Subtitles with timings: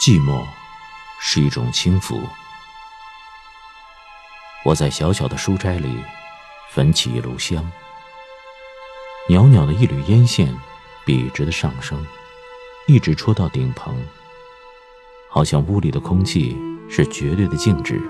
[0.00, 0.42] 寂寞
[1.18, 2.18] 是一种轻浮。
[4.64, 5.94] 我在小小的书斋里
[6.70, 7.70] 焚起一炉香，
[9.28, 10.56] 袅袅的一缕烟线
[11.04, 12.02] 笔直的上升，
[12.86, 13.94] 一直戳到顶棚，
[15.28, 16.56] 好像屋里的空气
[16.88, 18.00] 是绝对的静止，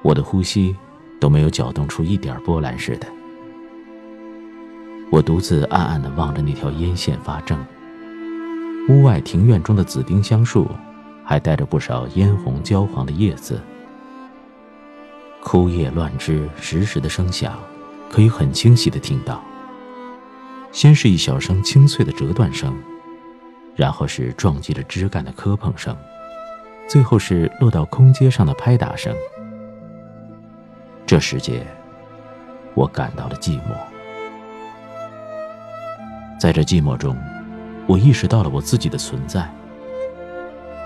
[0.00, 0.74] 我的呼吸
[1.20, 3.06] 都没有搅动出一点波澜似的。
[5.10, 7.62] 我独自暗暗地望着那条烟线发怔。
[8.88, 10.66] 屋外庭院中的紫丁香树。
[11.24, 13.60] 还带着不少嫣红焦黄的叶子，
[15.42, 17.58] 枯叶乱枝时时的声响，
[18.10, 19.42] 可以很清晰的听到。
[20.70, 22.76] 先是一小声清脆的折断声，
[23.74, 25.96] 然后是撞击着枝干的磕碰声，
[26.88, 29.14] 最后是落到空阶上的拍打声。
[31.06, 31.66] 这时节，
[32.74, 33.74] 我感到了寂寞。
[36.40, 37.16] 在这寂寞中，
[37.86, 39.48] 我意识到了我自己的存在。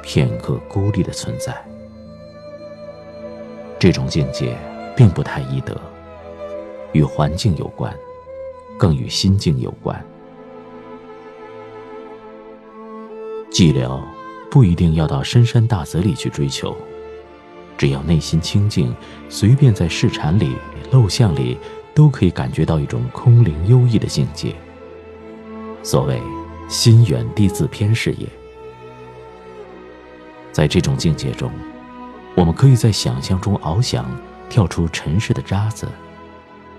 [0.03, 1.55] 片刻孤立的存在，
[3.79, 4.57] 这种境界
[4.97, 5.79] 并不太易得，
[6.93, 7.95] 与环境有关，
[8.79, 10.03] 更与心境有关。
[13.51, 14.01] 寂寥
[14.51, 16.77] 不一定要到深山大泽里去追求，
[17.77, 18.95] 只要内心清静，
[19.29, 20.55] 随便在市禅里、
[20.93, 21.59] 陋巷里，
[21.95, 24.55] 都可以感觉到一种空灵幽逸的境界。
[25.83, 26.21] 所谓
[26.69, 28.29] “心远地自偏”是也。
[30.59, 31.49] 在这种境界中，
[32.35, 34.05] 我们可以在想象中翱翔，
[34.49, 35.87] 跳出尘世的渣子，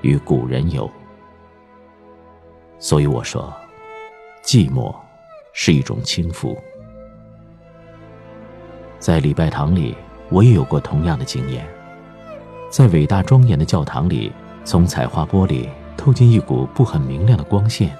[0.01, 0.91] 与古人游。
[2.77, 3.53] 所以我说，
[4.43, 4.93] 寂寞
[5.53, 6.57] 是一种轻浮。
[8.99, 9.95] 在礼拜堂里，
[10.27, 11.65] 我也有过同样的经验。
[12.69, 14.29] 在伟大庄严的教堂里，
[14.65, 17.95] 从彩画玻璃透进一股不很明亮的光线。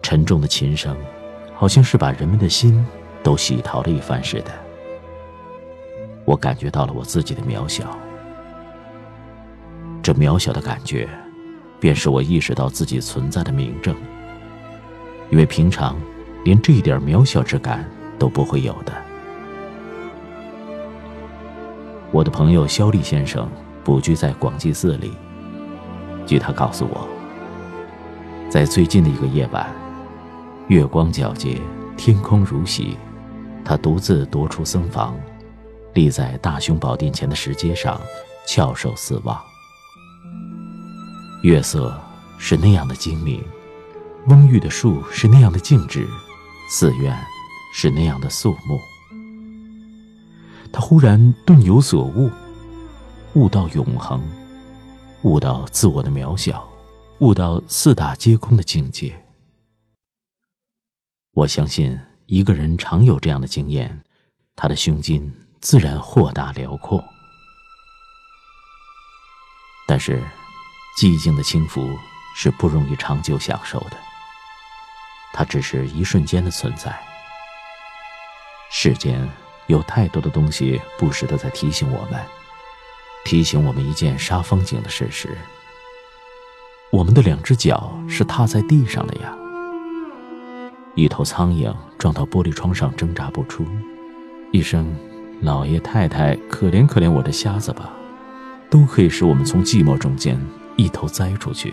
[0.00, 0.96] 沉重的琴声，
[1.52, 2.86] 好像是把人们的心。
[3.22, 4.50] 都洗淘了一番似的，
[6.24, 7.84] 我感觉到了我自己的渺小。
[10.02, 11.08] 这渺小的感觉，
[11.78, 13.94] 便是我意识到自己存在的明证。
[15.30, 15.96] 因为平常
[16.44, 18.92] 连这一点渺小之感都不会有的。
[22.10, 23.48] 我的朋友肖立先生
[23.84, 25.12] 卜居在广济寺里，
[26.26, 27.06] 据他告诉我，
[28.48, 29.70] 在最近的一个夜晚，
[30.66, 31.60] 月光皎洁，
[31.96, 32.96] 天空如洗。
[33.70, 35.16] 他独自踱出僧房，
[35.94, 38.00] 立在大雄宝殿前的石阶上，
[38.44, 39.40] 翘首四望。
[41.44, 41.96] 月色
[42.36, 43.40] 是那样的精明，
[44.26, 46.04] 蓊郁的树是那样的静止，
[46.68, 47.16] 寺院
[47.72, 48.76] 是那样的肃穆。
[50.72, 52.28] 他忽然顿有所悟，
[53.34, 54.20] 悟到永恒，
[55.22, 56.68] 悟到自我的渺小，
[57.20, 59.14] 悟到四大皆空的境界。
[61.34, 61.96] 我相信。
[62.30, 64.04] 一个人常有这样的经验，
[64.54, 67.04] 他的胸襟自然豁达辽阔。
[69.88, 70.22] 但是，
[70.96, 71.98] 寂静的轻浮
[72.36, 73.96] 是不容易长久享受的。
[75.32, 76.96] 它只是一瞬间的存在。
[78.70, 79.28] 世间
[79.66, 82.24] 有太多的东西不时的在提醒我们，
[83.24, 85.36] 提醒我们一件杀风景的事实：
[86.92, 89.36] 我们的两只脚是踏在地上的呀。
[90.94, 93.64] 一头苍蝇撞到玻璃窗上挣扎不出，
[94.50, 94.92] 一声
[95.40, 97.92] “老爷太太，可怜可怜我的瞎子吧”，
[98.68, 100.38] 都可以使我们从寂寞中间
[100.76, 101.72] 一头栽出去，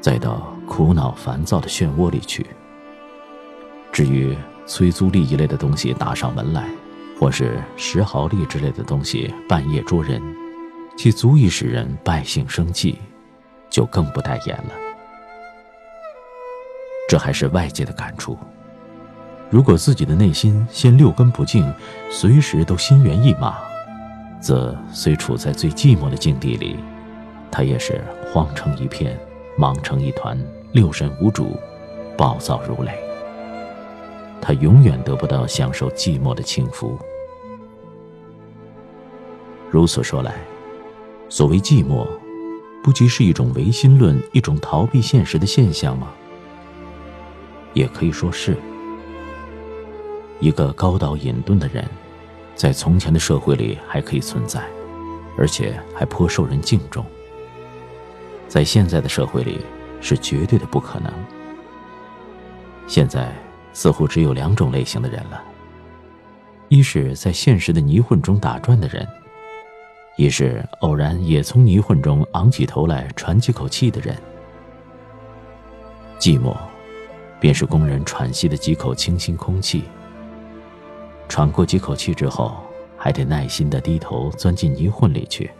[0.00, 2.44] 再到苦恼烦躁的漩涡里去。
[3.92, 4.36] 至于
[4.66, 6.68] 催租吏一类的东西打上门来，
[7.18, 10.20] 或是石毫吏之类的东西半夜捉人，
[10.96, 12.98] 其足以使人败兴生气，
[13.70, 14.85] 就更不待言了。
[17.08, 18.36] 这还是外界的感触。
[19.48, 21.72] 如果自己的内心先六根不净，
[22.10, 23.58] 随时都心猿意马，
[24.40, 26.76] 则虽处在最寂寞的境地里，
[27.50, 28.02] 他也是
[28.32, 29.16] 慌成一片，
[29.56, 30.36] 忙成一团，
[30.72, 31.56] 六神无主，
[32.18, 32.92] 暴躁如雷。
[34.40, 36.98] 他永远得不到享受寂寞的轻浮。
[39.70, 40.34] 如此说来，
[41.28, 42.06] 所谓寂寞，
[42.82, 46.08] 不即是一种唯心论，一种逃避现实的现象吗？
[47.76, 48.56] 也可以说是，
[50.40, 51.84] 一个高岛隐遁的人，
[52.54, 54.66] 在从前的社会里还可以存在，
[55.36, 57.04] 而且还颇受人敬重。
[58.48, 59.60] 在现在的社会里，
[60.00, 61.12] 是绝对的不可能。
[62.86, 63.30] 现在
[63.74, 65.44] 似乎只有两种类型的人了：
[66.68, 69.06] 一是在现实的泥混中打转的人，
[70.16, 74.16] 一是偶然也从泥混中昂起头来喘几口气的人。
[76.18, 76.56] 寂寞。
[77.38, 79.84] 便是工人喘息的几口清新空气，
[81.28, 82.56] 喘过几口气之后，
[82.96, 85.50] 还得耐心地低头钻进泥混里去。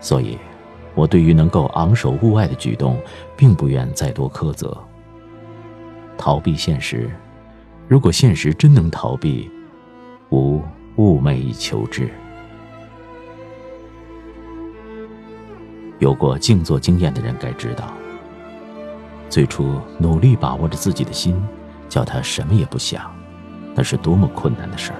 [0.00, 0.36] 所以，
[0.94, 3.00] 我对于能够昂首物外的举动，
[3.36, 4.76] 并不愿再多苛责。
[6.18, 7.10] 逃避现实，
[7.88, 9.50] 如果现实真能逃避，
[10.30, 10.60] 吾
[10.96, 12.10] 寤寐以求之。
[15.98, 17.92] 有过静坐经验的人该知道，
[19.32, 21.42] 最初努力把握着自己的心，
[21.88, 23.10] 叫他什么也不想，
[23.74, 24.98] 那是多么困难的事儿。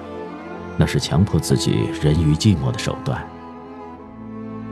[0.75, 3.23] 那是强迫自己人于寂寞的手段。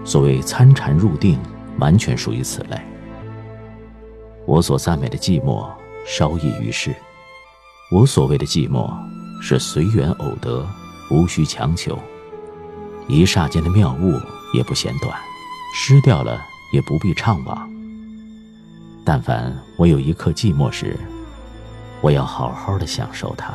[0.04, 1.38] 所谓参禅入定，
[1.78, 2.81] 完全属于此类。
[4.48, 5.69] 我所赞美的寂寞，
[6.07, 6.96] 稍异于世。
[7.92, 8.92] 我所谓的寂寞，
[9.44, 10.68] 是随缘偶得，
[11.12, 11.96] 无需强求。
[13.07, 14.14] 一霎间的妙悟
[14.56, 15.16] 也不嫌短。
[15.75, 16.42] 失掉了
[16.74, 17.70] 也不必怅惘。
[19.03, 20.98] 但凡我有一刻寂寞时，
[22.01, 23.53] 我要好好的享受它。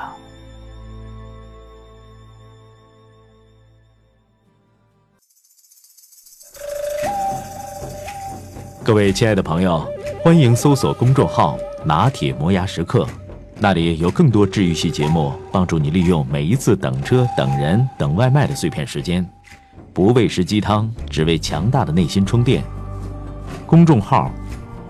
[8.84, 9.84] 各位亲爱的朋友，
[10.22, 13.06] 欢迎搜索公众号“拿铁磨牙时刻”，
[13.58, 19.28] 那里有更多治愈系节目，帮助你利用每一次等车、等人、等外卖的碎片时间。
[19.92, 22.62] 不喂食鸡汤，只为强大的内心充电。
[23.64, 24.30] 公众号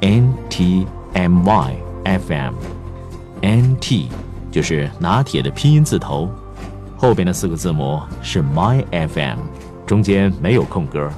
[0.01, 4.09] ：N T M Y F M，N T
[4.51, 6.31] 就是拿铁的拼音字头，
[6.97, 9.39] 后边的四个字母是 My F M，
[9.87, 11.11] 中间没有空格。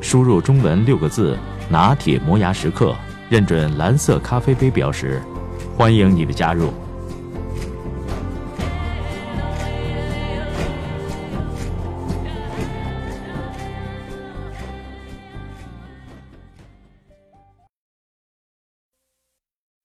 [0.00, 1.38] 输入中文六个字
[1.70, 2.94] “拿铁磨牙时刻”，
[3.30, 5.22] 认准蓝色咖啡杯标识，
[5.76, 6.72] 欢迎你的加入。